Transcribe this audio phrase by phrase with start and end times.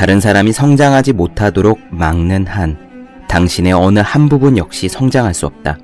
[0.00, 2.78] 다른 사람이 성장하지 못하도록 막는 한
[3.28, 5.76] 당신의 어느 한 부분 역시 성장할 수 없다.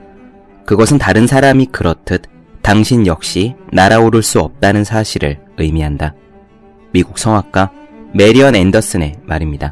[0.64, 2.22] 그것은 다른 사람이 그렇듯
[2.62, 6.14] 당신 역시 날아오를 수 없다는 사실을 의미한다.
[6.94, 7.70] 미국 성악가
[8.14, 9.70] 메리언 앤더슨의 말입니다.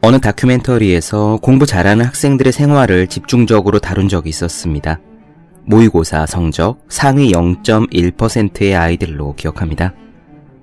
[0.00, 5.00] 어느 다큐멘터리에서 공부 잘하는 학생들의 생활을 집중적으로 다룬 적이 있었습니다.
[5.66, 9.92] 모의고사 성적 상위 0.1%의 아이들로 기억합니다.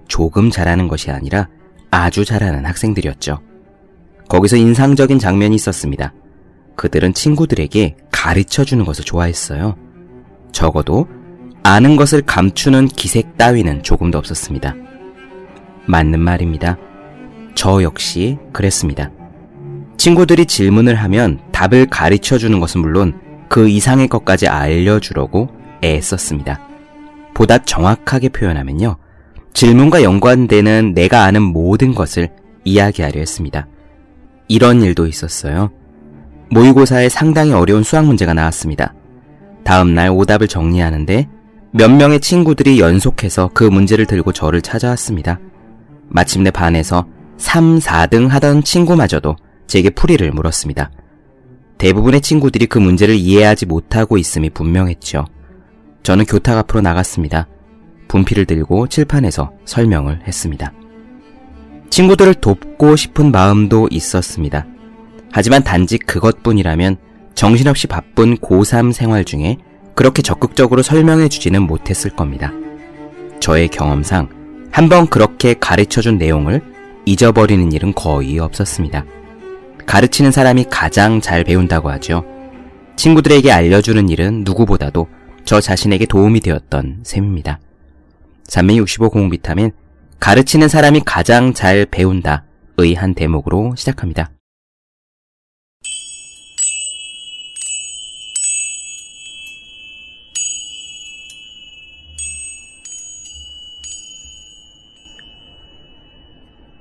[0.07, 1.47] 조금 잘하는 것이 아니라
[1.91, 3.39] 아주 잘하는 학생들이었죠.
[4.27, 6.13] 거기서 인상적인 장면이 있었습니다.
[6.75, 9.75] 그들은 친구들에게 가르쳐 주는 것을 좋아했어요.
[10.51, 11.07] 적어도
[11.63, 14.75] 아는 것을 감추는 기색 따위는 조금도 없었습니다.
[15.85, 16.77] 맞는 말입니다.
[17.55, 19.11] 저 역시 그랬습니다.
[19.97, 25.49] 친구들이 질문을 하면 답을 가르쳐 주는 것은 물론 그 이상의 것까지 알려주려고
[25.83, 26.61] 애썼습니다.
[27.33, 28.97] 보다 정확하게 표현하면요.
[29.53, 32.29] 질문과 연관되는 내가 아는 모든 것을
[32.63, 33.67] 이야기하려 했습니다.
[34.47, 35.71] 이런 일도 있었어요.
[36.51, 38.93] 모의고사에 상당히 어려운 수학 문제가 나왔습니다.
[39.63, 41.27] 다음날 오답을 정리하는데
[41.71, 45.39] 몇 명의 친구들이 연속해서 그 문제를 들고 저를 찾아왔습니다.
[46.07, 47.05] 마침내 반에서
[47.37, 49.35] 3, 4등 하던 친구마저도
[49.67, 50.89] 제게 풀이를 물었습니다.
[51.77, 55.25] 대부분의 친구들이 그 문제를 이해하지 못하고 있음이 분명했죠.
[56.03, 57.47] 저는 교탁 앞으로 나갔습니다.
[58.09, 60.73] 분필을 들고 칠판에서 설명을 했습니다.
[61.89, 64.65] 친구들을 돕고 싶은 마음도 있었습니다.
[65.31, 66.97] 하지만 단지 그것뿐이라면
[67.35, 69.57] 정신없이 바쁜 고3 생활 중에
[69.95, 72.51] 그렇게 적극적으로 설명해 주지는 못했을 겁니다.
[73.39, 74.29] 저의 경험상
[74.71, 76.61] 한번 그렇게 가르쳐 준 내용을
[77.05, 79.05] 잊어버리는 일은 거의 없었습니다.
[79.85, 82.23] 가르치는 사람이 가장 잘 배운다고 하죠.
[82.95, 85.07] 친구들에게 알려주는 일은 누구보다도
[85.45, 87.59] 저 자신에게 도움이 되었던 셈입니다.
[88.49, 89.71] 365 공비타민
[90.19, 92.43] 가르치는 사람이 가장 잘 배운다
[92.77, 94.31] 의 한 대목으로 시작합니다.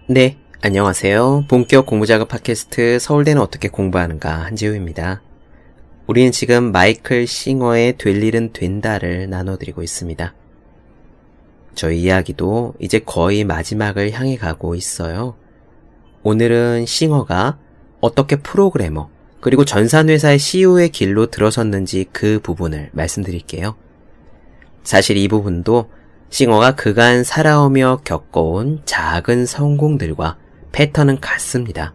[0.07, 1.45] 네, 안녕하세요.
[1.49, 5.21] 본격 공부작업 팟캐스트 서울대는 어떻게 공부하는가 한지우입니다.
[6.07, 10.35] 우리는 지금 마이클 싱어의 될 일은 된다를 나눠드리고 있습니다.
[11.79, 15.37] 저희 이야기도 이제 거의 마지막을 향해 가고 있어요.
[16.25, 17.57] 오늘은 싱어가
[18.01, 19.09] 어떻게 프로그래머,
[19.41, 23.77] 그리고 전산회사의 CEO의 길로 들어섰는지 그 부분을 말씀드릴게요.
[24.83, 25.89] 사실 이 부분도
[26.31, 30.37] 싱어가 그간 살아오며 겪어온 작은 성공들과
[30.73, 31.95] 패턴은 같습니다.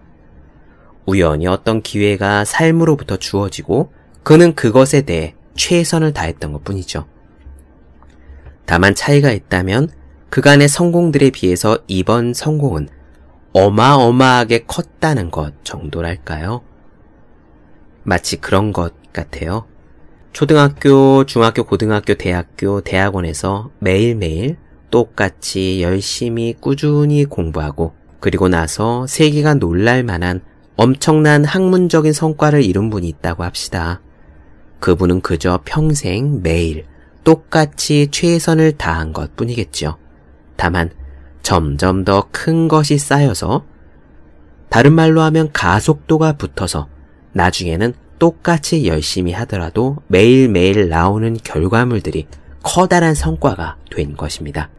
[1.05, 3.91] 우연히 어떤 기회가 삶으로부터 주어지고
[4.23, 7.05] 그는 그것에 대해 최선을 다했던 것 뿐이죠.
[8.65, 9.89] 다만 차이가 있다면
[10.29, 12.89] 그간의 성공들에 비해서 이번 성공은
[13.53, 16.61] 어마어마하게 컸다는 것 정도랄까요?
[18.03, 19.65] 마치 그런 것 같아요.
[20.31, 24.57] 초등학교, 중학교, 고등학교, 대학교, 대학원에서 매일매일
[24.89, 30.41] 똑같이 열심히 꾸준히 공부하고 그리고 나서 세계가 놀랄 만한
[30.75, 34.01] 엄청난 학문적인 성과를 이룬 분이 있다고 합시다.
[34.79, 36.85] 그분은 그저 평생 매일
[37.23, 39.97] 똑같이 최선을 다한 것 뿐이겠죠.
[40.55, 40.89] 다만
[41.41, 43.65] 점점 더 큰 것이 쌓여서
[44.69, 46.87] 다른 말로 하면 가속도가 붙어서
[47.33, 52.27] 나중에는 똑같이 열심히 하더라도 매일매일 나오는 결과물들이
[52.63, 54.69] 커다란 성과가 된 것입니다.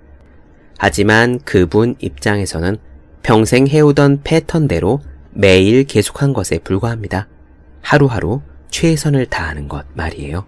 [0.78, 2.76] 하지만 그분 입장에서는
[3.22, 5.00] 평생 해오던 패턴대로
[5.30, 7.28] 매일 계속한 것에 불과합니다.
[7.82, 8.40] 하루하루
[8.70, 10.46] 최선을 다하는 것 말이에요.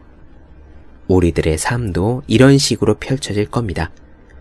[1.08, 3.90] 우리들의 삶도 이런 식으로 펼쳐질 겁니다.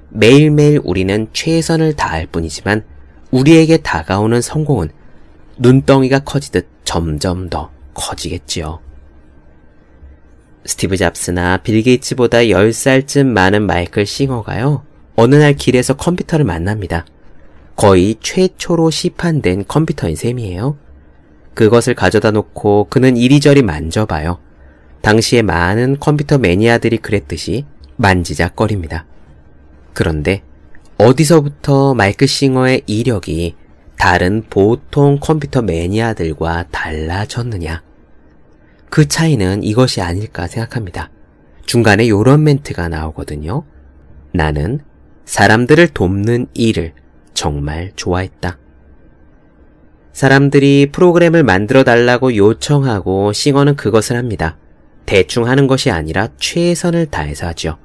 [0.10, 2.84] 매일매일 우리는 최선을 다할 뿐이지만
[3.32, 4.90] 우리에게 다가오는 성공은
[5.58, 8.80] 눈덩이가 커지듯 점점 더 커지겠지요.
[10.66, 14.84] 스티브 잡스나 빌 게이츠보다 10살쯤 많은 마이클 싱어가요.
[15.16, 17.06] 어느 날 길에서 컴퓨터를 만납니다.
[17.76, 20.78] 거의 최초로 시판된 컴퓨터인 셈이에요.
[21.54, 24.40] 그것을 가져다 놓고 그는 이리저리 만져봐요.
[25.06, 27.64] 당시에 많은 컴퓨터 매니아들이 그랬듯이
[27.96, 29.06] 만지작거립니다.
[29.94, 30.42] 그런데
[30.98, 33.56] 어디서부터 마이클 싱어의 이력이
[34.00, 37.84] 다른 보통 컴퓨터 매니아들과 달라졌느냐?
[38.90, 41.12] 그 차이는 이것이 아닐까 생각합니다.
[41.68, 43.64] 중간에 요런 멘트가 나오거든요.
[44.32, 44.80] 나는
[45.26, 46.94] 사람들을 돕는 일을
[47.36, 48.58] 정말 좋아했다.
[50.14, 54.58] 사람들이 프로그램을 만들어 달라고 요청하고 싱어는 그것을 합니다.
[55.06, 57.78] 대충 하는 것이 아니라 최선을 다해서 하죠.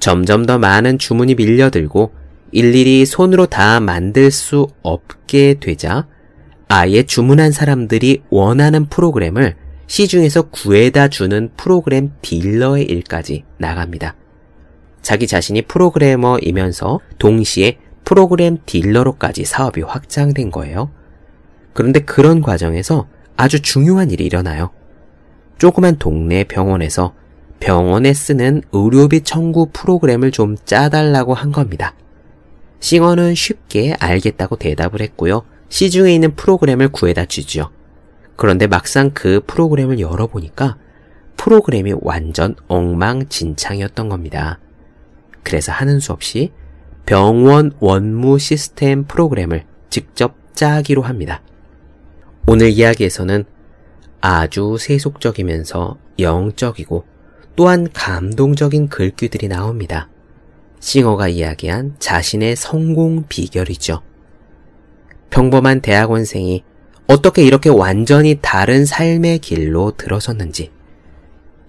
[0.00, 2.12] 점점 더 많은 주문이 밀려들고
[2.52, 6.06] 일일이 손으로 다 만들 수 없게 되자
[6.68, 9.56] 아예 주문한 사람들이 원하는 프로그램을
[9.86, 14.14] 시중에서 구해다 주는 프로그램 딜러의 일까지 나갑니다.
[15.02, 20.90] 자기 자신이 프로그래머이면서 동시에 프로그램 딜러로까지 사업이 확장된 거예요.
[21.72, 23.06] 그런데 그런 과정에서
[23.36, 24.70] 아주 중요한 일이 일어나요.
[25.58, 27.14] 조그만 동네 병원에서
[27.60, 31.94] 병원에 쓰는 의료비 청구 프로그램을 좀 짜달라고 한 겁니다.
[32.80, 35.42] 싱어는 쉽게 알겠다고 대답을 했고요.
[35.70, 37.70] 시중에 있는 프로그램을 구해다 주지요.
[38.36, 40.76] 그런데 막상 그 프로그램을 열어보니까
[41.36, 44.58] 프로그램이 완전 엉망진창이었던 겁니다.
[45.42, 46.52] 그래서 하는 수 없이
[47.06, 51.42] 병원 원무 시스템 프로그램을 직접 짜기로 합니다.
[52.46, 53.44] 오늘 이야기에서는
[54.26, 57.04] 아주 세속적이면서 영적이고
[57.56, 60.08] 또한 감동적인 글귀들이 나옵니다.
[60.80, 64.00] 싱어가 이야기한 자신의 성공 비결이죠.
[65.28, 66.64] 평범한 대학원생이
[67.06, 70.70] 어떻게 이렇게 완전히 다른 삶의 길로 들어섰는지,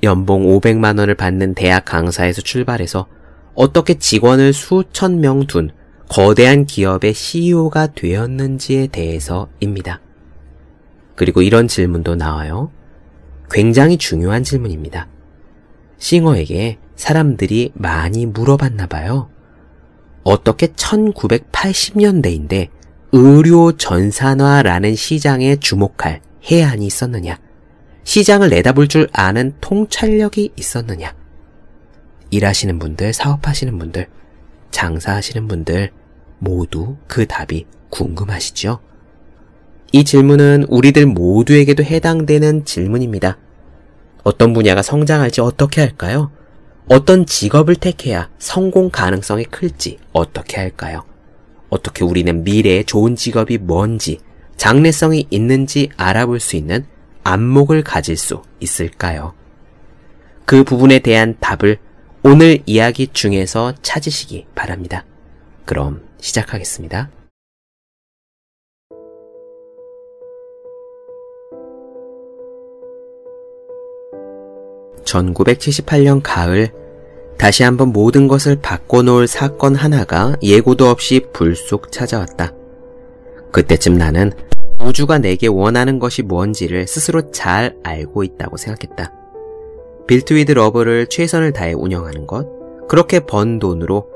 [0.03, 3.07] 연봉 500만 원을 받는 대학 강사에서 출발해서
[3.53, 5.71] 어떻게 직원을 수천 명 둔
[6.07, 10.04] 거대한 기업의 CEO가 되었는지에 대해서입니다.
[11.15, 12.71] 그리고 이런 질문도 나와요.
[13.49, 15.07] 굉장히 중요한 질문입니다.
[15.97, 19.29] 싱어에게 사람들이 많이 물어봤나 봐요.
[20.23, 22.69] 어떻게 1980년대인데
[23.11, 26.21] 의료 전산화라는 시장에 주목할
[26.51, 27.39] 해안이 있었느냐?
[28.03, 31.15] 시장을 내다볼 줄 아는 통찰력이 있었느냐?
[32.29, 34.07] 일하시는 분들, 사업하시는 분들,
[34.71, 35.91] 장사하시는 분들
[36.39, 38.79] 모두 그 답이 궁금하시죠?
[39.95, 43.37] 이 질문은 우리들 모두에게도 해당되는 질문입니다.
[44.25, 46.31] 어떤 분야가 성장할지 어떻게 할까요?
[46.89, 51.05] 어떤 직업을 택해야 성공 가능성이 클지 어떻게 할까요?
[51.69, 54.19] 어떻게 우리는 미래의 좋은 직업이 뭔지,
[54.57, 56.85] 장래성이 있는지 알아볼 수 있는
[57.23, 59.33] 안목을 가질 수 있을까요?
[60.43, 61.77] 그 부분에 대한 답을
[62.21, 65.05] 오늘 이야기 중에서 찾으시기 바랍니다.
[65.63, 67.11] 그럼 시작하겠습니다.
[75.05, 76.71] 1978년 가을
[77.37, 82.53] 다시 한번 모든 것을 바꿔놓을 사건 하나가 예고도 없이 불쑥 찾아왔다.
[83.51, 84.31] 그때쯤 나는
[84.83, 89.13] 우주가 내게 원하는 것이 뭔지를 스스로 잘 알고 있다고 생각했다.
[90.07, 92.47] Built with Love를 최선을 다해 운영하는 것,
[92.87, 94.07] 그렇게 번 돈으로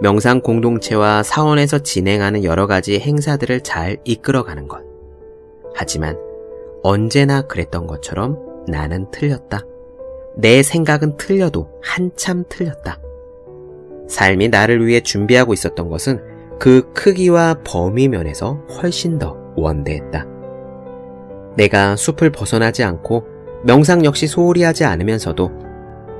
[0.00, 4.82] 명상 공동체와 사원에서 진행하는 여러 가지 행사들을 잘 이끌어가는 것.
[5.74, 6.18] 하지만
[6.82, 9.62] 언제나 그랬던 것처럼 나는 틀렸다.
[10.38, 13.00] 내 생각은 틀려도 한참 틀렸다.
[14.08, 16.20] 삶이 나를 위해 준비하고 있었던 것은
[16.60, 20.26] 그 크기와 범위 면에서 훨씬 더 원대했다.
[21.56, 23.24] 내가 숲을 벗어나지 않고
[23.64, 25.50] 명상 역시 소홀히 하지 않으면서도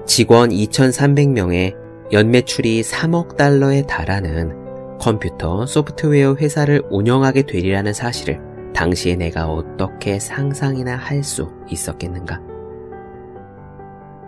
[0.04, 1.76] 직원 2,300명의
[2.10, 8.40] 연매출이 3억 달러에 달하는 컴퓨터 소프트웨어 회사를 운영하게 되리라는 사실을
[8.74, 12.47] 당시에 내가 어떻게 상상이나 할 수 있었겠는가?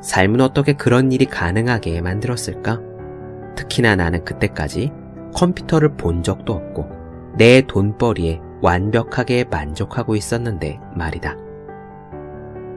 [0.01, 2.81] 삶은 어떻게 그런 일이 가능하게 만들었을까?
[3.57, 4.93] 특히나 나는 그때까지
[5.35, 6.89] 컴퓨터를 본 적도 없고
[7.37, 11.37] 내 돈벌이에 완벽하게 만족하고 있었는데 말이다.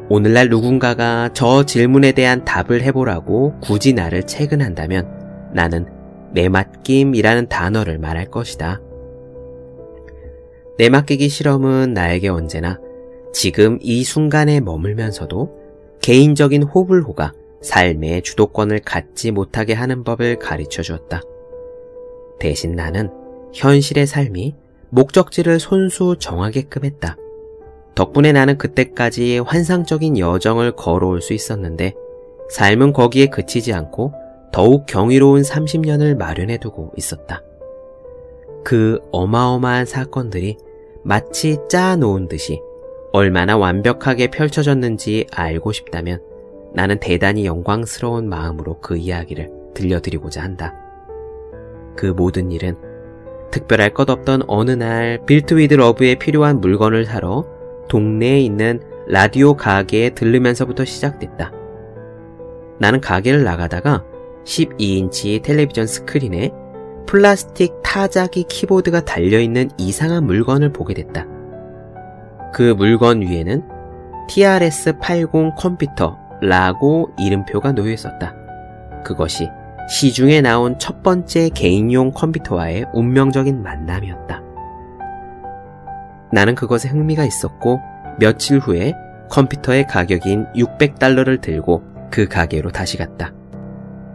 [0.10, 5.88] 오늘날 누군가가 저 질문에 대한 답을 해보라고 굳이 나를 채근한다면 나는
[6.34, 8.82] 내맡김이라는 단어를 말할 것이다.
[10.78, 12.80] 내맡기기 실험은 나에게 언제나
[13.32, 15.63] 지금 이 순간에 머물면서도
[16.04, 17.32] 개인적인 호불호가
[17.62, 21.22] 삶의 주도권을 갖지 못하게 하는 법을 가르쳐 주었다.
[22.42, 23.10] 대신 나는
[23.54, 24.54] 현실의 삶이
[24.90, 27.16] 목적지를 손수 정하게끔 했다.
[27.96, 31.94] 덕분에 나는 그때까지 환상적인 여정을 걸어올 수 있었는데
[32.50, 34.14] 삶은 거기에 그치지 않고
[34.52, 37.42] 더욱 경이로운 30년을 마련해 두고 있었다.
[38.66, 40.58] 그 어마어마한 사건들이
[41.06, 42.60] 마치 짜놓은 듯이
[43.14, 46.20] 얼마나 완벽하게 펼쳐졌는지 알고 싶다면
[46.74, 50.74] 나는 대단히 영광스러운 마음으로 그 이야기를 들려드리고자 한다.
[51.96, 52.76] 그 모든 일은
[53.52, 57.46] 특별할 것 없던 어느 날 Built with Love에 필요한 물건을 사러
[57.88, 61.52] 동네에 있는 라디오 가게에 들르면서부터 시작됐다.
[62.80, 64.04] 나는 가게를 나가다가
[64.44, 66.52] 12인치 텔레비전 스크린에
[67.06, 71.33] 플라스틱 타자기 키보드가 달려있는 이상한 물건을 보게 됐다.
[72.54, 73.64] 그 물건 위에는
[74.30, 78.36] TRS-80 컴퓨터라고 이름표가 놓여 있었다.
[79.04, 79.50] 그것이
[79.90, 84.42] 시중에 나온 첫 번째 개인용 컴퓨터와의 운명적인 만남이었다.
[86.32, 87.80] 나는 그것에 흥미가 있었고
[88.20, 88.94] 며칠 후에
[89.30, 93.34] 컴퓨터의 가격인 600달러를 들고 그 가게로 다시 갔다.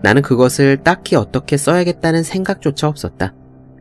[0.03, 3.35] 나는 그것을 딱히 어떻게 써야겠다는 생각조차 없었다.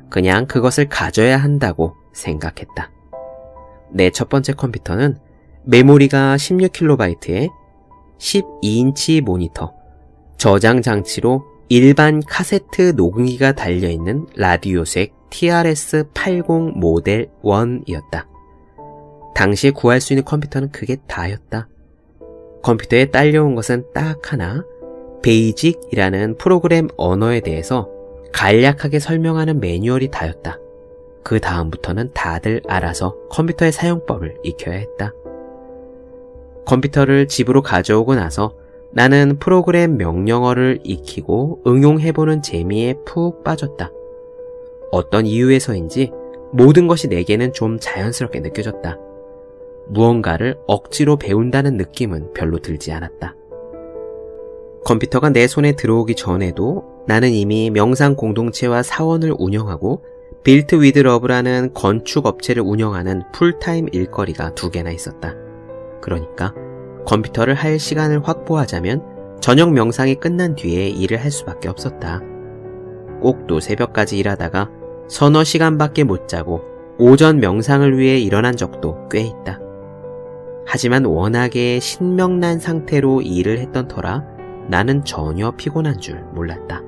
[0.10, 2.97] 그냥 그것을 가져야 한다고 생각했다.
[3.92, 5.18] 내 첫 번째 컴퓨터는
[5.64, 7.50] 메모리가 16kb에
[8.18, 9.74] 12인치 모니터,
[10.38, 18.26] 저장 장치로 일반 카세트 녹음기가 달려있는 Radio Shack TRS-80 모델 1이었다.
[19.36, 21.68] 당시에 구할 수 있는 컴퓨터는 그게 다였다.
[22.64, 24.64] 컴퓨터에 딸려온 것은 딱 하나,
[25.22, 27.90] BASIC이라는 프로그램 언어에 대해서
[28.34, 30.58] 간략하게 설명하는 매뉴얼이 다였다.
[31.28, 35.14] 그 다음부터는 다들 알아서 컴퓨터의 사용법을 익혀야 했다.
[36.64, 38.56] 컴퓨터를 집으로 가져오고 나서
[38.92, 43.92] 나는 프로그램 명령어를 익히고 응용해보는 재미에 푹 빠졌다.
[44.90, 46.14] 어떤 이유에서인지
[46.54, 48.98] 모든 것이 내게는 좀 자연스럽게 느껴졌다.
[49.90, 53.36] 무언가를 억지로 배운다는 느낌은 별로 들지 않았다.
[54.86, 60.04] 컴퓨터가 내 손에 들어오기 전에도 나는 이미 명상 공동체와 사원을 운영하고
[60.44, 65.34] Built with Love라는 건축 업체를 운영하는 풀타임 일거리가 두 개나 있었다.
[66.02, 66.54] 그러니까
[67.06, 72.22] 컴퓨터를 할 시간을 확보하자면 저녁 명상이 끝난 뒤에 일을 할 수밖에 없었다.
[73.22, 74.70] 꼭또 새벽까지 일하다가
[75.08, 76.62] 서너 시간밖에 못 자고
[76.98, 79.60] 오전 명상을 위해 일어난 적도 꽤 있다.
[80.66, 84.24] 하지만 워낙에 신명난 상태로 일을 했던 터라
[84.70, 86.82] 나는 전혀 피곤한 줄 몰랐다.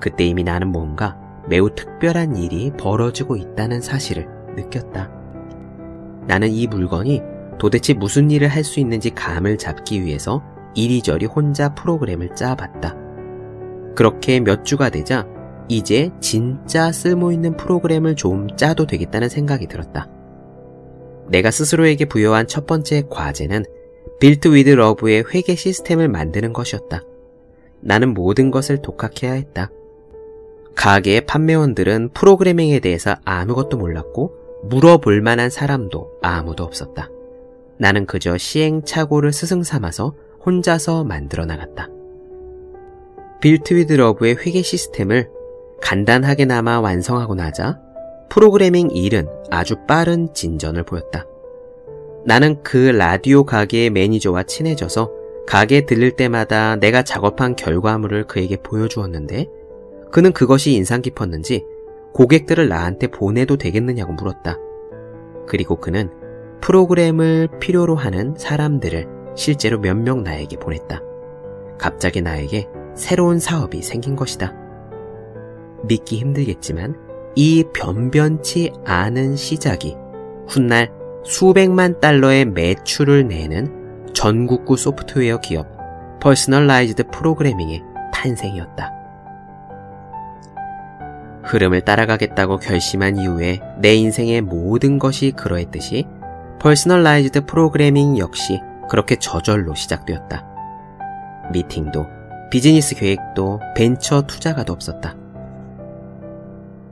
[0.00, 1.18] 그때 이미 나는 뭔가
[1.48, 5.10] 매우 특별한 일이 벌어지고 있다는 사실을 느꼈다.
[6.26, 7.22] 나는 이 물건이
[7.58, 10.42] 도대체 무슨 일을 할 수 있는지 감을 잡기 위해서
[10.74, 12.96] 이리저리 혼자 프로그램을 짜봤다.
[13.94, 15.26] 그렇게 몇 주가 되자
[15.68, 20.08] 이제 진짜 쓸모있는 프로그램을 좀 짜도 되겠다는 생각이 들었다.
[21.28, 23.64] 내가 스스로에게 부여한 첫 번째 과제는
[24.20, 27.02] Built with Love의 회계 시스템을 만드는 것이었다.
[27.80, 29.70] 나는 모든 것을 독학해야 했다.
[30.74, 37.10] 가게의 판매원들은 프로그래밍에 대해서 아무것도 몰랐고 물어볼 만한 사람도 아무도 없었다.
[37.78, 40.14] 나는 그저 시행착오를 스승 삼아서
[40.44, 41.88] 혼자서 만들어 나갔다.
[43.40, 45.30] Built with Love의 회계 시스템을
[45.80, 47.78] 간단하게나마 완성하고 나자
[48.30, 51.26] 프로그래밍 일은 아주 빠른 진전을 보였다.
[52.24, 55.12] 나는 그 라디오 가게의 매니저와 친해져서
[55.46, 59.46] 가게 들릴 때마다 내가 작업한 결과물을 그에게 보여주었는데
[60.14, 61.66] 그는 그것이 인상 깊었는지
[62.12, 64.56] 고객들을 나한테 보내도 되겠느냐고 물었다.
[65.48, 66.08] 그리고 그는
[66.60, 71.00] 프로그램을 필요로 하는 사람들을 실제로 몇 명 나에게 보냈다.
[71.78, 74.54] 갑자기 나에게 새로운 사업이 생긴 것이다.
[75.82, 76.94] 믿기 힘들겠지만
[77.34, 79.96] 이 변변치 않은 시작이
[80.46, 80.92] 훗날
[81.24, 85.66] 수백만 달러의 매출을 내는 전국구 소프트웨어 기업
[86.20, 89.03] Personalized Programming의 탄생이었다.
[91.44, 96.06] 흐름을 따라가겠다고 결심한 이후에 내 인생의 모든 것이 그러했듯이
[96.60, 100.46] Personalized Programming 역시 그렇게 저절로 시작되었다.
[101.52, 102.06] 미팅도
[102.50, 105.16] 비즈니스 계획도 벤처 투자가도 없었다.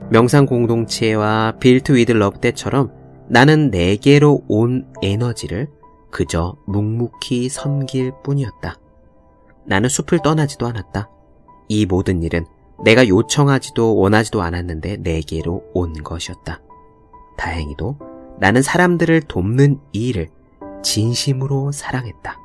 [0.09, 2.91] 명상 공동체와 Built with Love 때처럼
[3.27, 5.67] 나는 내게로 온 에너지를
[6.11, 8.77] 그저 묵묵히 섬길 뿐이었다.
[9.65, 11.09] 나는 숲을 떠나지도 않았다.
[11.69, 12.45] 이 모든 일은
[12.83, 16.61] 내가 요청하지도 원하지도 않았는데 내게로 온 것이었다.
[17.37, 17.97] 다행히도
[18.39, 20.29] 나는 사람들을 돕는 이 일을
[20.83, 22.39] 진심으로 사랑했다.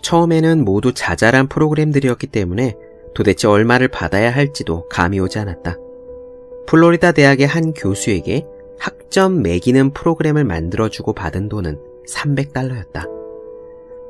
[0.00, 2.76] 처음에는 모두 자잘한 프로그램들이었기 때문에
[3.14, 5.76] 도대체 얼마를 받아야 할지도 감이 오지 않았다.
[6.66, 8.46] 플로리다 대학의 한 교수에게
[8.78, 13.08] 학점 매기는 프로그램을 만들어주고 받은 돈은 300달러였다.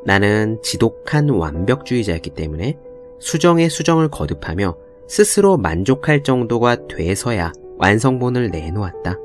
[0.04, 2.76] 나는 지독한 완벽주의자였기 때문에
[3.18, 4.76] 수정에 수정을 거듭하며
[5.08, 9.18] 스스로 만족할 정도가 돼서야 완성본을 내놓았다.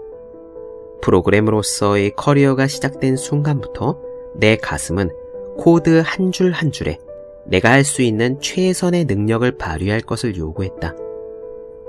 [1.01, 3.99] 프로그래머로서의 커리어가 시작된 순간부터
[4.35, 5.09] 내 가슴은
[5.57, 6.97] 코드 한 줄 한 줄에
[7.45, 10.95] 내가 할 수 있는 최선의 능력을 발휘할 것을 요구했다.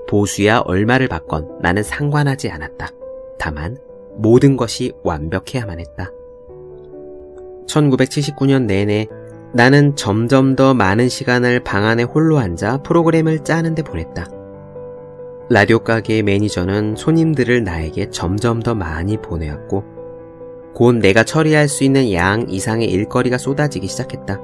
[0.09, 2.91] 보수야 얼마를 받건 나는 상관하지 않았다.
[3.39, 3.79] 다만
[4.17, 6.11] 모든 것이 완벽해야만 했다.
[7.67, 9.07] 1979년 내내
[9.55, 14.27] 나는 점점 더 많은 시간을 방 안에 홀로 앉아 프로그램을 짜는데 보냈다.
[15.49, 19.85] 라디오 가게의 매니저는 손님들을 나에게 점점 더 많이 보내왔고,
[20.75, 24.41] 곧 내가 처리할 수 있는 양 이상의 일거리가 쏟아지기 시작했다.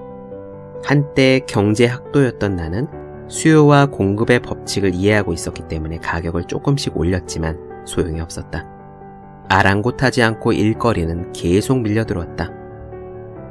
[0.85, 2.87] 한때 경제학도였던 나는
[3.27, 8.65] 수요와 공급의 법칙을 이해하고 있었기 때문에 가격을 조금씩 올렸지만 소용이 없었다.
[9.49, 12.53] 아랑곳하지 않고 일거리는 계속 밀려들었다.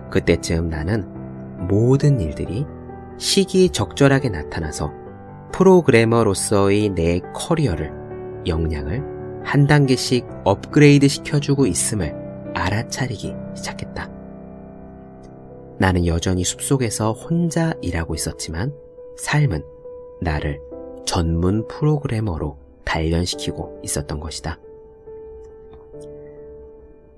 [0.09, 1.18] 그때쯤 나는
[1.67, 2.65] 모든 일들이
[3.17, 4.91] 시기적절하게 나타나서
[5.51, 7.91] 프로그래머로서의 내 커리어를,
[8.47, 12.15] 역량을 한 단계씩 업그레이드 시켜주고 있음을
[12.53, 14.09] 알아차리기 시작했다.
[15.79, 18.73] 나는 여전히 숲속에서 혼자 일하고 있었지만
[19.17, 19.63] 삶은
[20.21, 20.59] 나를
[21.05, 24.59] 전문 프로그래머로 단련시키고 있었던 것이다.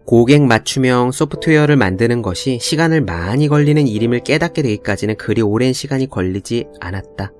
[0.06, 6.68] 고객 맞춤형 소프트웨어를 만드는 것이 시간을 많이 걸리는 일임을 깨닫게 되기까지는 그리 오랜 시간이 걸리지
[6.80, 7.32] 않았다.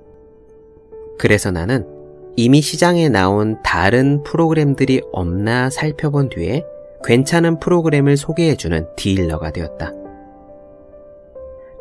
[1.18, 1.86] 그래서 나는
[2.36, 6.64] 이미 시장에 나온 다른 프로그램들이 없나 살펴본 뒤에
[7.04, 9.92] 괜찮은 프로그램을 소개해주는 딜러가 되었다.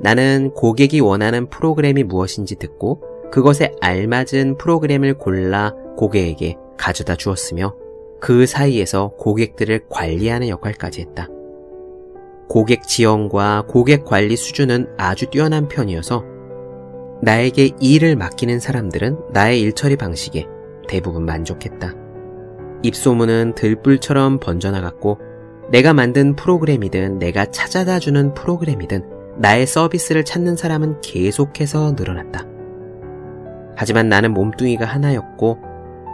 [0.01, 7.75] 나는 고객이 원하는 프로그램이 무엇인지 듣고 그것에 알맞은 프로그램을 골라 고객에게 가져다 주었으며
[8.21, 11.29] 그 사이에서 고객들을 관리하는 역할까지 했다.
[12.49, 16.25] 고객 지원과 고객 관리 수준은 아주 뛰어난 편이어서
[17.23, 20.47] 나에게 일을 맡기는 사람들은 나의 일처리 방식에
[20.89, 21.95] 대부분 만족했다.
[22.83, 25.19] 입소문은 들불처럼 번져나갔고
[25.71, 32.45] 내가 만든 프로그램이든 내가 찾아다 주는 프로그램이든 나의 서비스를 찾는 사람은 계속해서 늘어났다.
[33.77, 35.70] 하지만 나는 몸뚱이가 하나였고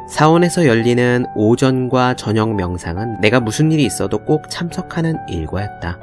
[0.08, 5.98] 사원에서 열리는 오전과 저녁 명상은 내가 무슨 일이 있어도 꼭 참석하는 일과였다.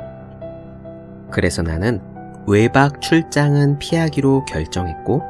[1.31, 2.01] 그래서 나는
[2.45, 5.23] 외박 출장은 피하기로 결정했고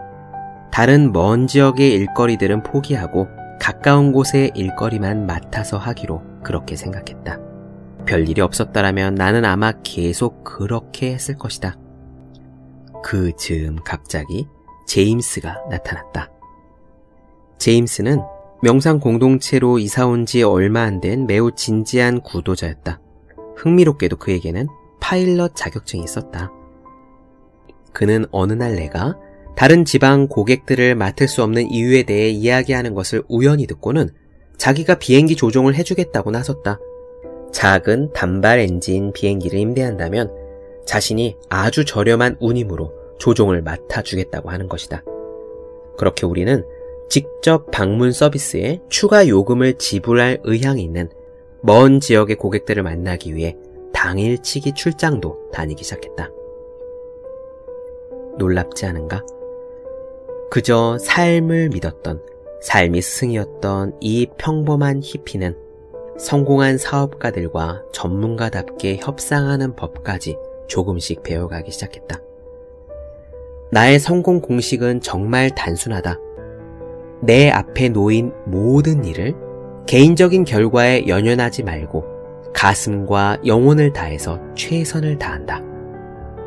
[0.72, 3.28] 다른 먼 지역의 일거리들은 포기하고
[3.60, 7.40] 가까운 곳의 일거리만 맡아서 하기로 그렇게 생각했다.
[8.06, 11.78] 별 일이 없었다라면 나는 아마 계속 그렇게 했을 것이다.
[13.04, 14.48] 그 즈음 갑자기
[14.88, 16.30] 제임스가 나타났다.
[17.60, 18.22] 제임스는
[18.64, 23.02] 명상 공동체로 이사 온 지 얼마 안 된 매우 진지한 구도자였다.
[23.58, 24.68] 흥미롭게도 그에게는
[25.02, 26.50] 파일럿 자격증이 있었다.
[27.92, 29.18] 그는 어느 날 내가
[29.58, 34.10] 다른 지방 고객들을 맡을 수 없는 이유에 대해 이야기하는 것을 우연히 듣고는
[34.56, 36.80] 자기가 비행기 조종을 해주겠다고 나섰다.
[37.52, 40.32] 작은 단발 엔진 비행기를 임대한다면
[40.86, 45.04] 자신이 아주 저렴한 운임으로 조종을 맡아주겠다고 하는 것이다.
[45.98, 46.64] 그렇게 우리는
[47.14, 51.12] 직접 방문 서비스에 추가 요금을 지불할 의향이 있는
[51.62, 53.56] 먼 지역의 고객들을 만나기 위해
[53.94, 56.32] 당일치기 출장도 다니기 시작했다.
[58.40, 59.22] 놀랍지 않은가?
[60.50, 62.24] 그저 삶을 믿었던
[62.64, 65.56] 삶이 스승이었던 이 평범한 히피는
[66.18, 72.20] 성공한 사업가들과 전문가답게 협상하는 법까지 조금씩 배워가기 시작했다.
[73.72, 76.33] 나의 성공 공식은 정말 단순하다.
[77.26, 79.34] 내 앞에 놓인 모든 일을
[79.88, 82.04] 개인적인 결과에 연연하지 말고
[82.54, 85.62] 가슴과 영혼을 다해서 최선을 다한다.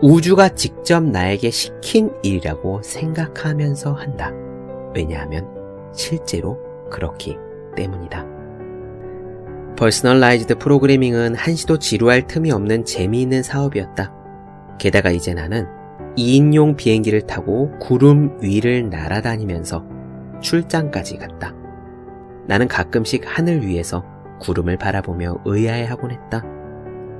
[0.02, 4.32] 우주가 직접 나에게 시킨 일이라고 생각하면서 한다.
[4.94, 5.48] 왜냐하면
[5.94, 6.58] 실제로
[6.90, 7.38] 그렇기
[7.74, 8.26] 때문이다.
[9.78, 14.12] Personalized Programming은 한시도 지루할 틈이 없는 재미있는 사업이었다.
[14.78, 15.66] 게다가 이제 나는
[16.18, 19.95] 2인용 비행기를 타고 구름 위를 날아다니면서
[20.40, 21.54] 출장까지 갔다.
[22.46, 24.04] 나는 가끔씩 하늘 위에서
[24.40, 26.44] 구름을 바라보며 의아해하곤 했다.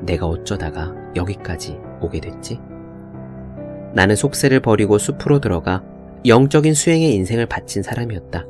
[0.03, 2.61] 내가 어쩌다가 여기까지 오게 됐지?
[3.95, 5.83] 나는 속세를 버리고 숲으로 들어가
[6.27, 8.47] 영적인 수행의 인생을 바친 사람이었다.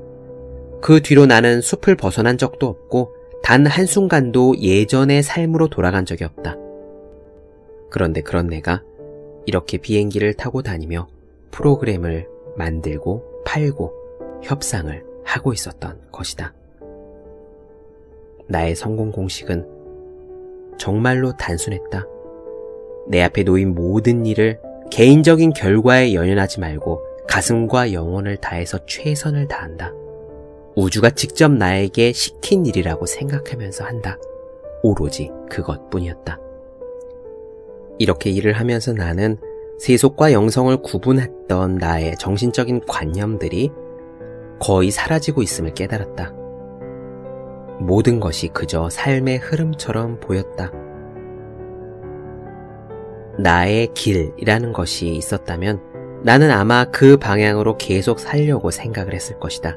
[0.83, 6.57] 그 뒤로 나는 숲을 벗어난 적도 없고 단 한순간도 예전의 삶으로 돌아간 적이 없다.
[7.91, 8.83] 그런데 그런 내가
[9.47, 11.07] 이렇게 비행기를 타고 다니며
[11.53, 14.06] 프로그램을 만들고 팔고
[14.43, 16.55] 협상을 하고 있었던 것이다.
[18.49, 19.67] 나의 성공 공식은
[20.79, 22.07] 정말로 단순했다.
[23.09, 29.93] 내 앞에 놓인 모든 일을 개인적인 결과에 연연하지 말고 가슴과 영혼을 다해서 최선을 다한다.
[30.77, 34.19] 우주가 직접 나에게 시킨 일이라고 생각하면서 한다.
[34.83, 36.39] 오로지 그것뿐이었다.
[37.99, 39.39] 이렇게 일을 하면서 나는
[39.79, 43.71] 세속과 영성을 구분했던 나의 정신적인 관념들이
[44.59, 46.33] 거의 사라지고 있음을 깨달았다.
[47.79, 50.71] 모든 것이 그저 삶의 흐름처럼 보였다.
[53.39, 55.81] 나의 길이라는 것이 있었다면
[56.25, 59.77] 나는 아마 그 방향으로 계속 살려고 생각을 했을 것이다.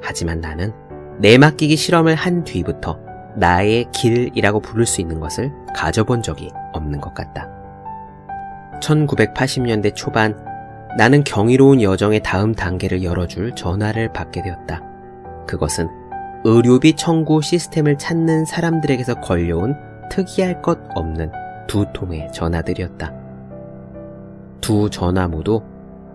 [0.00, 0.72] 하지만 나는
[1.18, 2.98] 내맡기기 실험을 한 뒤부터
[3.36, 7.48] 나의 길이라고 부를 수 있는 것을 가져본 적이 없는 것 같다.
[8.80, 10.49] 1980년대 초반
[10.96, 14.82] 나는 경이로운 여정의 다음 단계를 열어줄 전화를 받게 되었다.
[15.46, 15.88] 그것은
[16.44, 19.76] 의료비 청구 시스템을 찾는 사람들에게서 걸려온
[20.10, 21.30] 특이할 것 없는
[21.66, 23.12] 두 통의 전화들이었다.
[24.60, 25.62] 두 전화 모두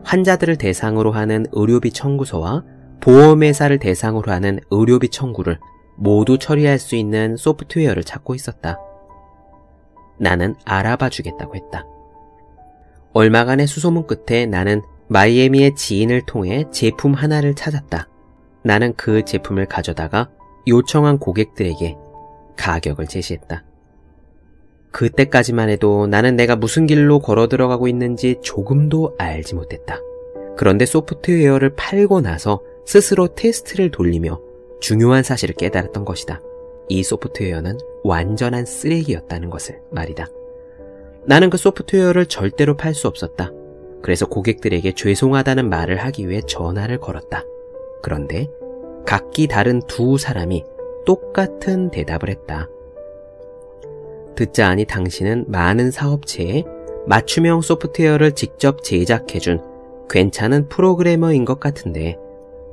[0.03, 2.63] 환자들을 대상으로 하는 의료비 청구서와
[3.01, 5.59] 보험회사를 대상으로 하는 의료비 청구를
[5.95, 8.77] 모두 처리할 수 있는 소프트웨어를 찾고 있었다.
[10.17, 11.85] 나는 알아봐 주겠다고 했다.
[13.15, 18.09] 얼마간의 수소문 끝에 나는 마이애미의 지인을 통해 제품 하나를 찾았다.
[18.61, 20.29] 나는 그 제품을 가져다가
[20.67, 21.95] 요청한 고객들에게
[22.57, 23.63] 가격을 제시했다.
[24.91, 29.97] 그때까지만 해도 나는 내가 무슨 길로 걸어 들어가고 있는지 조금도 알지 못했다.
[30.57, 34.41] 그런데 소프트웨어를 팔고 나서 스스로 테스트를 돌리며
[34.81, 36.41] 중요한 사실을 깨달았던 것이다.
[36.89, 40.27] 이 소프트웨어는 완전한 쓰레기였다는 것을 말이다.
[41.27, 43.51] 나는 그 소프트웨어를 절대로 팔 수 없었다.
[44.01, 47.43] 그래서 고객들에게 죄송하다는 말을 하기 위해 전화를 걸었다.
[48.03, 48.47] 그런데
[49.05, 50.63] 각기 다른 두 사람이
[51.05, 52.69] 똑같은 대답을 했다.
[54.35, 56.63] 듣자 하니 당신은 많은 사업체에
[57.07, 59.61] 맞춤형 소프트웨어를 직접 제작해준
[60.09, 62.17] 괜찮은 프로그래머인 것 같은데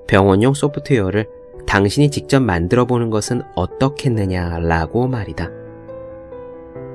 [0.07, 1.29] 병원용 소프트웨어를
[1.67, 5.62] 당신이 직접 만들어 보는 것은 어떻겠느냐라고 말이다.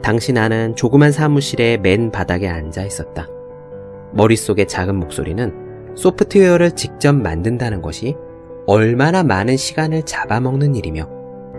[0.02, 3.28] 당시 나는 조그만 사무실의 맨 바닥에 앉아 있었다.
[4.14, 8.16] 머릿속의 작은 목소리는 소프트웨어를 직접 만든다는 것이
[8.66, 11.10] 얼마나 많은 시간을 잡아먹는 일이며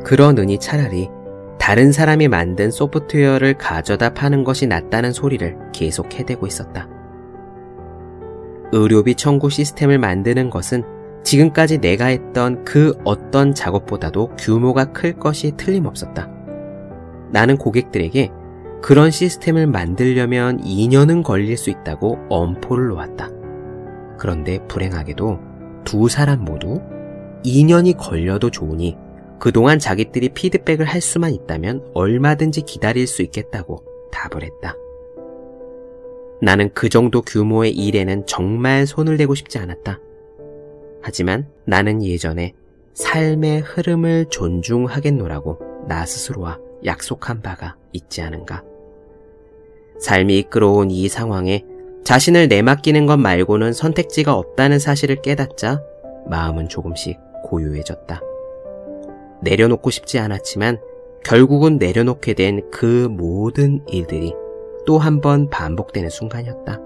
[0.04, 1.08] 그러느니 차라리
[1.58, 6.88] 다른 사람이 만든 소프트웨어를 가져다 파는 것이 낫다는 소리를 계속 해대고 있었다.
[8.72, 10.84] 의료비 청구 시스템을 만드는 것은
[11.24, 16.37] 지금까지 내가 했던 그 어떤 작업보다도 규모가 클 것이 틀림없었다.
[17.30, 18.30] 나는 고객들에게
[18.82, 23.30] 그런 시스템을 만들려면 2년은 걸릴 수 있다고 엄포를 놓았다.
[24.18, 25.38] 그런데 불행하게도
[25.84, 26.80] 두 사람 모두
[27.44, 28.96] 2년이 걸려도 좋으니
[29.38, 34.74] 그동안 자기들이 피드백을 할 수만 있다면 얼마든지 기다릴 수 있겠다고 답을 했다.
[36.40, 40.00] 나는 그 정도 규모의 일에는 정말 손을 대고 싶지 않았다.
[41.02, 42.54] 하지만 나는 예전에
[42.94, 48.62] 삶의 흐름을 존중하겠노라고 나 스스로와 약속한 바가 있지 않은가.
[50.00, 51.64] 삶이 이끌어온 이 상황에
[52.04, 55.82] 자신을 내맡기는 것 말고는 선택지가 없다는 사실을 깨닫자
[56.26, 58.20] 마음은 조금씩 고요해졌다.
[59.42, 60.80] 내려놓고 싶지 않았지만
[61.24, 64.34] 결국은 내려놓게 된 그 모든 일들이
[64.86, 66.80] 또 한 번 반복되는 순간이었다.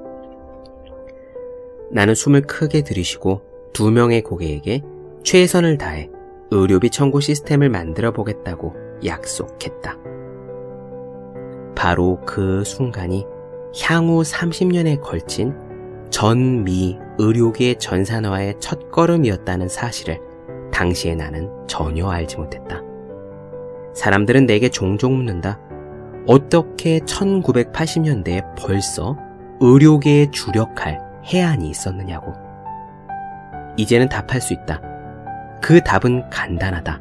[1.90, 4.82] 나는 숨을 크게 들이쉬고 두 명의 고객에게
[5.22, 6.10] 최선을 다해
[6.50, 8.74] 의료비 청구 시스템을 만들어 보겠다고
[9.04, 9.96] 약속했다.
[11.74, 13.26] 바로 그 순간이
[13.82, 15.54] 향후 30년에 걸친
[16.10, 20.20] 전미 의료계 전산화의 첫 걸음이었다는 사실을
[20.72, 22.82] 당시에 나는 전혀 알지 못했다.
[23.94, 25.58] 사람들은 내게 종종 묻는다.
[26.26, 29.16] 어떻게 1980년대에 벌써
[29.60, 32.32] 의료계에 주력할 해안이 있었느냐고.
[33.76, 34.80] 이제는 답할 수 있다.
[35.62, 37.00] 그 답은 간단하다.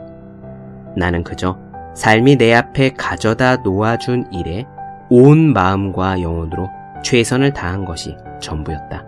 [0.95, 1.57] 나는 그저
[1.93, 4.65] 삶이 내 앞에 가져다 놓아준 일에
[5.09, 6.69] 온 마음과 영혼으로
[7.03, 9.05] 최선을 다한 것이 전부였다.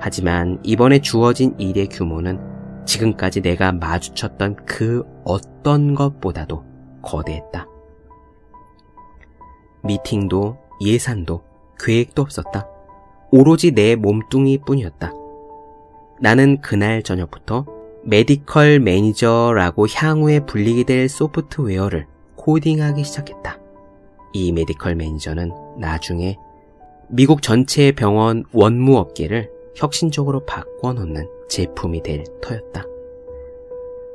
[0.00, 2.40] 하지만 이번에 주어진 일의 규모는
[2.86, 6.64] 지금까지 내가 마주쳤던 그 어떤 것보다도
[7.02, 7.66] 거대했다.
[9.82, 11.42] 미팅도 예산도
[11.78, 12.66] 계획도 없었다.
[13.30, 15.12] 오로지 내 몸뚱이 뿐이었다.
[16.20, 17.66] 나는 그날 저녁부터
[18.08, 23.58] Medical Manager라고 향후에 불리게 될 소프트웨어를 코딩하기 시작했다.
[24.32, 26.36] 이 Medical Manager는 나중에
[27.08, 32.84] 미국 전체 병원 원무 업계를 혁신적으로 바꿔놓는 제품이 될 터였다.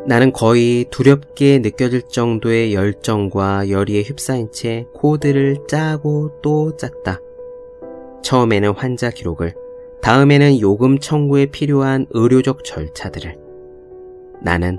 [0.08, 7.20] 나는 거의 두렵게 느껴질 정도의 열정과 열의에 휩싸인 채 코드를 짜고 또 짰다.
[8.24, 9.54] 처음에는 환자 기록을,
[10.02, 13.51] 다음에는 요금 청구에 필요한 의료적 절차들을.
[14.42, 14.78] 나는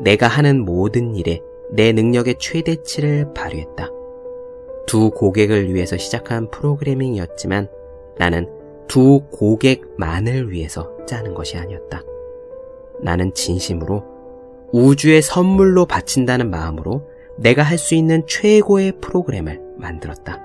[0.00, 3.88] 내가 하는 모든 일에 내 능력의 최대치를 발휘했다.
[4.86, 7.68] 두 고객을 위해서 시작한 프로그래밍이었지만
[8.18, 8.48] 나는
[8.88, 12.02] 두 고객만을 위해서 짜는 것이 아니었다.
[13.00, 14.04] 나는 진심으로
[14.72, 20.40] 우주의 선물로 바친다는 마음으로 내가 할 수 있는 최고의 프로그램을 만들었다.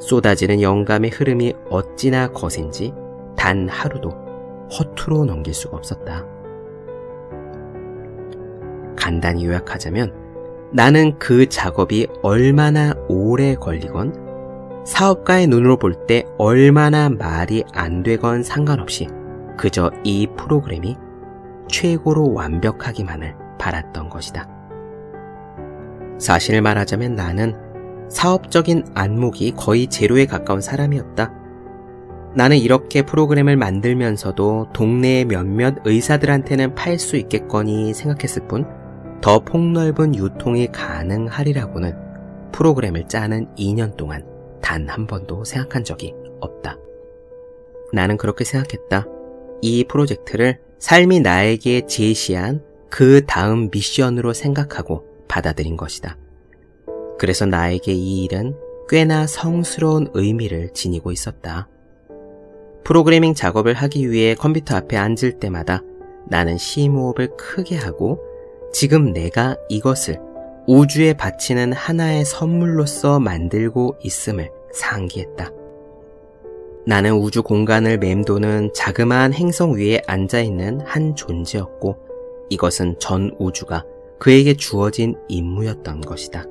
[0.00, 2.92] 쏟아지는 영감의 흐름이 어찌나 거센지
[3.36, 4.10] 단 하루도
[4.78, 6.37] 허투루 넘길 수가 없었다.
[8.98, 10.12] 간단히 요약하자면
[10.72, 19.06] 나는 그 작업이 얼마나 오래 걸리건 사업가의 눈으로 볼 때 얼마나 말이 안 되건 상관없이
[19.56, 20.96] 그저 이 프로그램이
[21.68, 24.48] 최고로 완벽하기만을 바랐던 것이다.
[26.18, 27.54] 사실을 말하자면 나는
[28.08, 31.32] 사업적인 안목이 거의 제로에 가까운 사람이었다.
[32.34, 38.66] 나는 이렇게 프로그램을 만들면서도 동네의 몇몇 의사들한테는 팔 수 있겠거니 생각했을 뿐
[39.20, 41.94] 더 폭넓은 유통이 가능하리라고는
[42.52, 44.24] 프로그램을 짜는 2년 동안
[44.62, 46.78] 단 한 번도 생각한 적이 없다.
[47.92, 49.06] 나는 그렇게 생각했다.
[49.62, 56.16] 이 프로젝트를 삶이 나에게 제시한 그 다음 미션으로 생각하고 받아들인 것이다.
[57.18, 58.54] 그래서 나에게 이 일은
[58.88, 61.68] 꽤나 성스러운 의미를 지니고 있었다.
[62.84, 65.82] 프로그래밍 작업을 하기 위해 컴퓨터 앞에 앉을 때마다
[66.26, 68.20] 나는 심호흡을 크게 하고
[68.72, 70.20] 지금 내가 이것을
[70.66, 75.50] 우주에 바치는 하나의 선물로서 만들고 있음을 상기했다.
[76.86, 81.96] 나는 우주 공간을 맴도는 자그마한 행성 위에 앉아있는 한 존재였고
[82.50, 83.84] 이것은 전 우주가
[84.18, 86.44] 그에게 주어진 임무였던 것이다.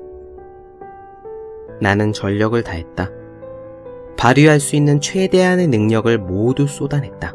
[1.80, 3.10] 나는 전력을 다했다.
[4.16, 7.34] 발휘할 수 있는 최대한의 능력을 모두 쏟아냈다.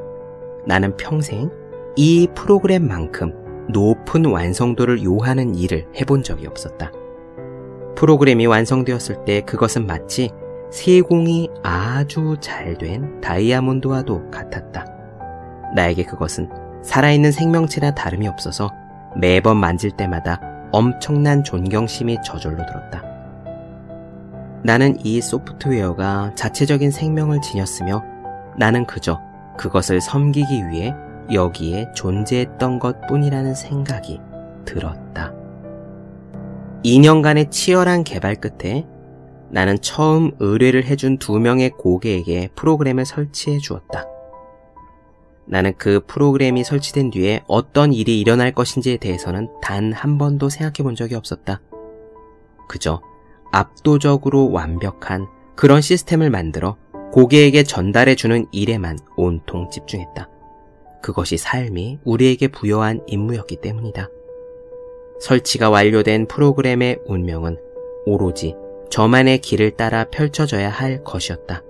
[0.66, 1.50] 나는 평생
[1.96, 6.92] 이 프로그램만큼 높은 완성도를 요하는 일을 해본 적이 없었다.
[7.96, 10.32] 프로그램이 완성되었을 때 그것은 마치
[10.72, 14.86] 세공이 아주 잘 된 다이아몬드와도 같았다.
[15.76, 16.50] 나에게 그것은
[16.84, 18.72] 살아있는 생명체나 다름이 없어서
[19.16, 23.04] 매번 만질 때마다 엄청난 존경심이 저절로 들었다.
[24.64, 28.04] 나는 이 소프트웨어가 자체적인 생명을 지녔으며
[28.58, 29.22] 나는 그저
[29.58, 30.96] 그것을 섬기기 위해
[31.32, 34.20] 여기에 존재했던 것 뿐이라는 생각이
[34.66, 35.34] 들었다.
[36.84, 38.86] 2년간의 치열한 개발 끝에
[39.50, 44.06] 나는 처음 의뢰를 해준 두 명의 고객에게 프로그램을 설치해 주었다.
[45.46, 50.96] 나는 그 프로그램이 설치된 뒤에 어떤 일이 일어날 것인지에 대해서는 단 한 번도 생각해 본
[50.96, 51.62] 적이 없었다.
[52.68, 53.02] 그저
[53.52, 56.78] 압도적으로 완벽한 그런 시스템을 만들어
[57.12, 60.28] 고객에게 전달해 주는 일에만 온통 집중했다.
[61.04, 64.10] 그것이 삶이 우리에게 부여한 임무였기 때문이다.
[65.20, 67.58] 설치가 완료된 프로그램의 운명은
[68.06, 68.56] 오로지
[68.90, 71.62] 저만의 길을 따라 펼쳐져야 할 것이었다.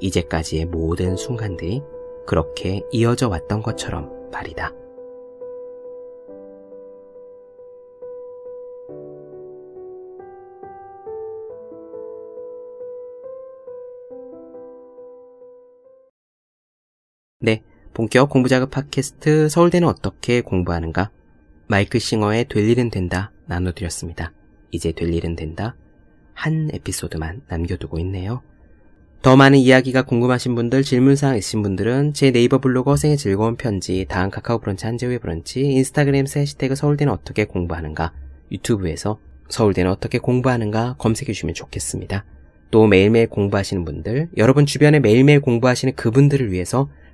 [0.00, 1.82] 이제까지의 모든 순간들이
[2.26, 4.74] 그렇게 이어져 왔던 것처럼 말이다.
[17.40, 17.62] 네,
[17.98, 21.10] 본격 공부자극 팟캐스트 서울대는 어떻게 공부하는가?
[21.66, 24.32] 마이클 싱어의 될 일은 된다 나눠드렸습니다.
[24.70, 25.74] 이제 될 일은 된다.
[26.32, 28.42] 한 에피소드만 남겨두고 있네요.
[29.20, 34.30] 더 많은 이야기가 궁금하신 분들, 질문사항 있으신 분들은 제 네이버 블로그 생의 즐거운 편지, 다음
[34.30, 38.12] 카카오 브런치, 한재우의 브런치, 인스타그램 해시태그 서울대는 어떻게 공부하는가,
[38.52, 42.24] 유튜브에서 서울대는 어떻게 공부하는가 검색해 주시면 좋겠습니다.
[42.70, 46.88] 또 매일매일 공부하시는 분들, 여러분 주변에 매일매일 공부하시는 그분들을 위해서